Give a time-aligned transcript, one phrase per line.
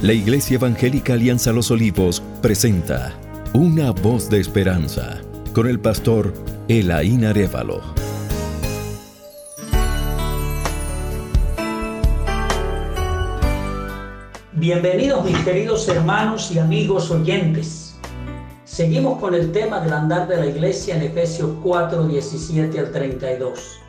[0.00, 3.18] La Iglesia Evangélica Alianza Los Olivos presenta
[3.52, 5.20] Una voz de esperanza
[5.52, 6.32] con el pastor
[6.68, 7.80] Elaín Arevalo.
[14.52, 17.96] Bienvenidos mis queridos hermanos y amigos oyentes.
[18.66, 23.80] Seguimos con el tema del andar de la iglesia en Efesios 4, 17 al 32.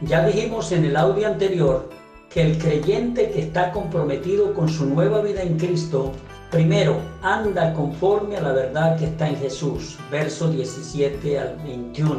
[0.00, 1.88] Ya dijimos en el audio anterior
[2.34, 6.10] que el creyente que está comprometido con su nueva vida en Cristo,
[6.50, 12.16] primero anda conforme a la verdad que está en Jesús, verso 17 al 21.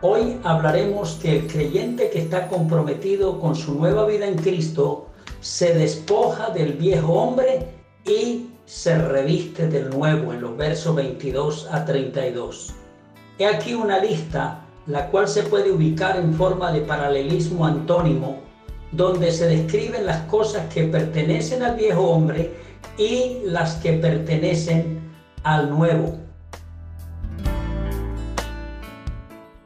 [0.00, 5.08] Hoy hablaremos que el creyente que está comprometido con su nueva vida en Cristo
[5.40, 7.68] se despoja del viejo hombre
[8.06, 12.72] y se reviste del nuevo en los versos 22 a 32.
[13.38, 18.51] He aquí una lista la cual se puede ubicar en forma de paralelismo antónimo
[18.92, 22.52] donde se describen las cosas que pertenecen al viejo hombre
[22.98, 25.00] y las que pertenecen
[25.42, 26.18] al nuevo.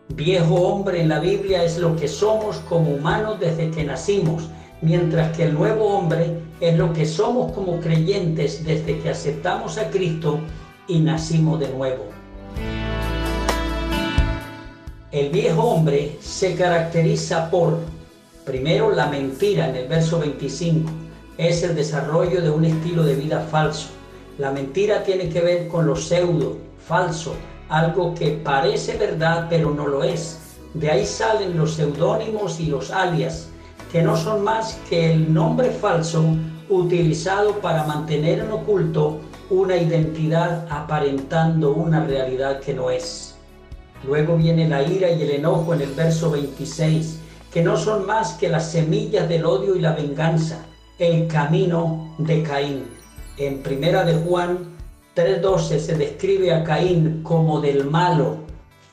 [0.08, 4.48] Viejo hombre en la Biblia es lo que somos como humanos desde que nacimos,
[4.80, 9.90] mientras que el nuevo hombre es lo que somos como creyentes desde que aceptamos a
[9.90, 10.38] Cristo
[10.88, 12.04] y nacimos de nuevo.
[15.12, 17.78] El viejo hombre se caracteriza por
[18.46, 20.88] Primero, la mentira en el verso 25
[21.36, 23.88] es el desarrollo de un estilo de vida falso.
[24.38, 27.34] La mentira tiene que ver con lo pseudo, falso,
[27.68, 30.38] algo que parece verdad pero no lo es.
[30.74, 33.48] De ahí salen los seudónimos y los alias,
[33.90, 36.22] que no son más que el nombre falso
[36.68, 39.18] utilizado para mantener en oculto
[39.50, 43.34] una identidad aparentando una realidad que no es.
[44.06, 47.25] Luego viene la ira y el enojo en el verso 26
[47.56, 50.66] que no son más que las semillas del odio y la venganza,
[50.98, 52.84] el camino de Caín.
[53.38, 54.76] En primera de Juan
[55.14, 58.40] 3:12 se describe a Caín como del malo,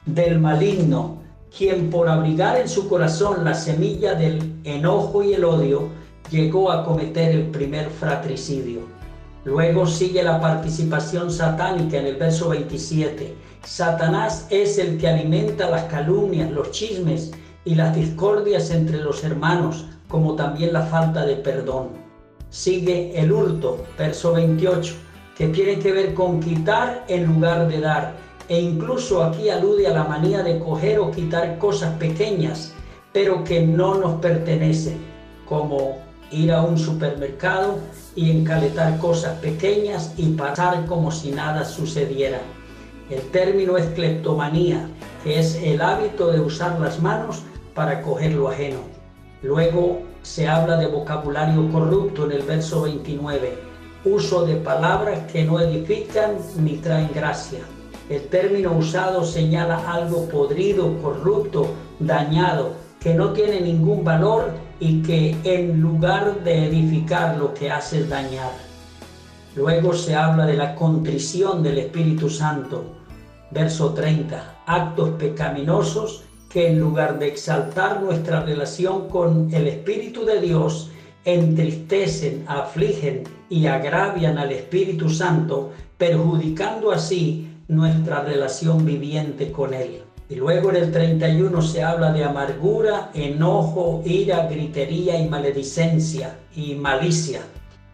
[0.05, 1.17] del maligno,
[1.57, 5.89] quien por abrigar en su corazón la semilla del enojo y el odio,
[6.31, 8.79] llegó a cometer el primer fratricidio.
[9.43, 13.35] Luego sigue la participación satánica en el verso 27.
[13.65, 17.33] Satanás es el que alimenta las calumnias, los chismes
[17.65, 21.89] y las discordias entre los hermanos, como también la falta de perdón.
[22.49, 24.93] Sigue el hurto, verso 28,
[25.37, 28.13] que tiene que ver con quitar en lugar de dar.
[28.49, 32.73] E incluso aquí alude a la manía de coger o quitar cosas pequeñas,
[33.11, 34.97] pero que no nos pertenecen,
[35.47, 35.97] como
[36.29, 37.77] ir a un supermercado
[38.15, 42.39] y encaletar cosas pequeñas y pasar como si nada sucediera.
[43.09, 44.87] El término es cleptomanía,
[45.23, 48.79] que es el hábito de usar las manos para coger lo ajeno.
[49.41, 53.57] Luego se habla de vocabulario corrupto en el verso 29,
[54.05, 57.59] uso de palabras que no edifican ni traen gracia.
[58.09, 61.67] El término usado señala algo podrido, corrupto,
[61.99, 68.05] dañado, que no tiene ningún valor y que en lugar de edificar lo que hace
[68.05, 68.51] dañar.
[69.55, 72.85] Luego se habla de la contrición del Espíritu Santo.
[73.51, 74.63] Verso 30.
[74.65, 76.23] Actos pecaminosos
[76.53, 80.91] que en lugar de exaltar nuestra relación con el Espíritu de Dios,
[81.25, 90.03] entristecen, afligen y agravian al Espíritu Santo, perjudicando así nuestra relación viviente con Él.
[90.29, 96.75] Y luego en el 31 se habla de amargura, enojo, ira, gritería y maledicencia y
[96.75, 97.41] malicia,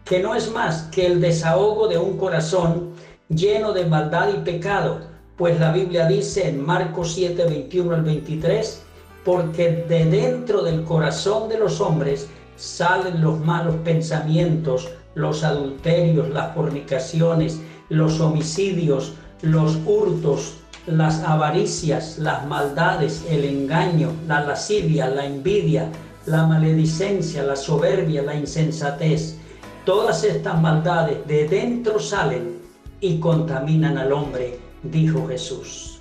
[0.04, 2.90] que no es más que el desahogo de un corazón
[3.30, 5.09] lleno de maldad y pecado,
[5.40, 8.82] pues la Biblia dice en Marcos 7, 21 al 23,
[9.24, 16.54] porque de dentro del corazón de los hombres salen los malos pensamientos, los adulterios, las
[16.54, 17.58] fornicaciones,
[17.88, 20.56] los homicidios, los hurtos,
[20.86, 25.88] las avaricias, las maldades, el engaño, la lascivia, la envidia,
[26.26, 29.38] la maledicencia, la soberbia, la insensatez.
[29.86, 32.58] Todas estas maldades de dentro salen
[33.00, 36.00] y contaminan al hombre dijo Jesús.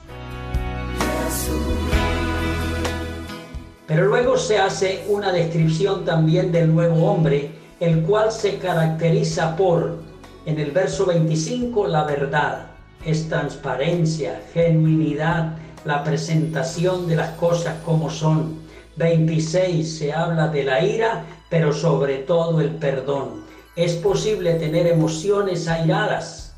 [3.88, 9.98] Pero luego se hace una descripción también del nuevo hombre, el cual se caracteriza por,
[10.46, 12.68] en el verso 25, la verdad,
[13.06, 18.60] es transparencia, genuinidad, la presentación de las cosas como son.
[18.98, 23.46] 26 se habla de la ira, pero sobre todo el perdón.
[23.76, 26.49] Es posible tener emociones airadas,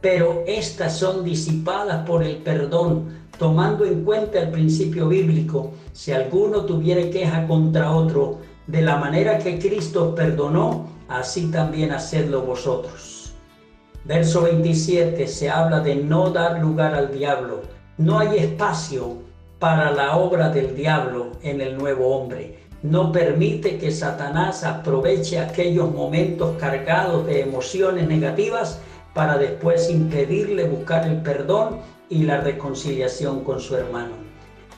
[0.00, 3.08] pero estas son disipadas por el perdón,
[3.38, 5.72] tomando en cuenta el principio bíblico.
[5.92, 12.42] Si alguno tuviera queja contra otro, de la manera que Cristo perdonó, así también hacedlo
[12.42, 13.32] vosotros.
[14.04, 17.62] Verso 27 se habla de no dar lugar al diablo.
[17.96, 19.18] No hay espacio
[19.58, 22.58] para la obra del diablo en el nuevo hombre.
[22.82, 28.80] No permite que Satanás aproveche aquellos momentos cargados de emociones negativas
[29.18, 34.12] para después impedirle buscar el perdón y la reconciliación con su hermano.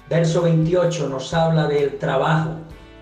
[0.09, 2.53] Verso 28 nos habla del trabajo,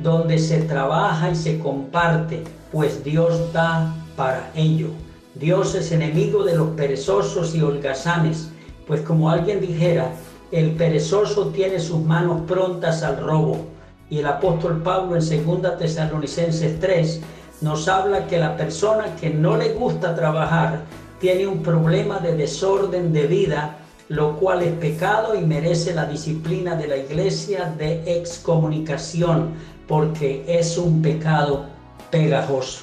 [0.01, 2.43] donde se trabaja y se comparte,
[2.73, 4.89] pues Dios da para ello.
[5.37, 8.51] Dios es enemigo de los perezosos y holgazanes,
[8.89, 10.11] pues como alguien dijera,
[10.51, 13.65] el perezoso tiene sus manos prontas al robo.
[14.11, 17.21] Y el apóstol Pablo en 2 Tesalonicenses 3
[17.61, 20.81] nos habla que la persona que no le gusta trabajar
[21.21, 23.79] tiene un problema de desorden de vida,
[24.09, 29.55] lo cual es pecado y merece la disciplina de la iglesia de excomunicación,
[29.87, 31.67] porque es un pecado
[32.11, 32.83] pegajoso.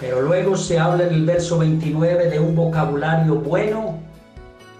[0.00, 3.98] Pero luego se habla en el verso 29 de un vocabulario bueno,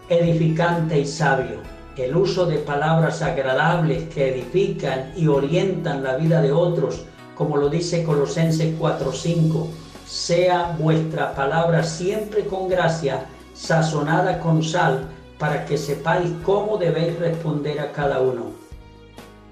[0.09, 1.59] edificante y sabio.
[1.97, 7.05] El uso de palabras agradables que edifican y orientan la vida de otros,
[7.35, 9.69] como lo dice Colosenses 4:5.
[10.07, 15.09] Sea vuestra palabra siempre con gracia, sazonada con sal,
[15.39, 18.53] para que sepáis cómo debéis responder a cada uno.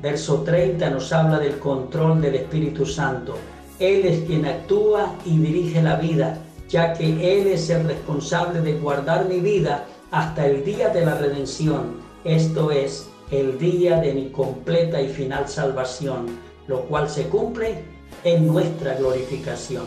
[0.01, 3.37] Verso 30 nos habla del control del Espíritu Santo.
[3.79, 6.39] Él es quien actúa y dirige la vida,
[6.69, 11.15] ya que Él es el responsable de guardar mi vida hasta el día de la
[11.15, 16.27] redención, esto es, el día de mi completa y final salvación,
[16.67, 17.85] lo cual se cumple
[18.25, 19.85] en nuestra glorificación.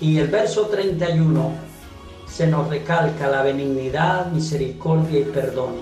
[0.00, 1.52] Y el verso 31
[2.26, 5.74] se nos recalca la benignidad, misericordia y perdón.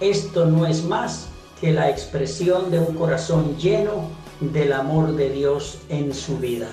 [0.00, 1.28] Esto no es más
[1.60, 4.08] que la expresión de un corazón lleno
[4.40, 6.66] del amor de Dios en su vida.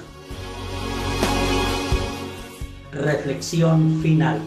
[2.91, 4.39] Reflexión final.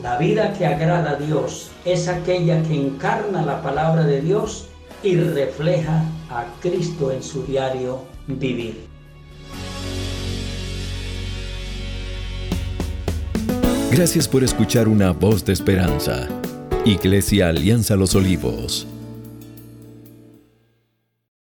[0.00, 4.68] La vida que agrada a Dios es aquella que encarna la palabra de Dios
[5.02, 8.93] y refleja a Cristo en su diario vivir.
[13.96, 16.28] Gracias por escuchar una voz de esperanza.
[16.84, 18.88] Iglesia Alianza Los Olivos